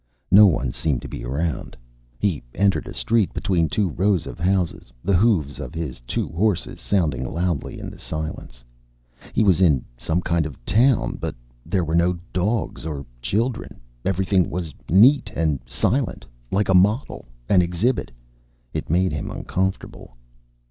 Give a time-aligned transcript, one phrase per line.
[0.31, 1.77] No one seemed to be around.
[2.17, 6.79] He entered a street between two rows of houses, the hoofs of his two horses
[6.81, 8.63] sounding loudly in the silence.
[9.33, 11.17] He was in some kind of town.
[11.21, 11.35] But
[11.67, 13.79] there were no dogs or children.
[14.03, 16.25] Everything was neat and silent.
[16.49, 17.27] Like a model.
[17.47, 18.09] An exhibit.
[18.73, 20.17] It made him uncomfortable.